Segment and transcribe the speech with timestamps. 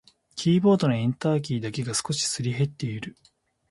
[0.35, 3.15] キーボードのエンターキーだけが少しすり減っている。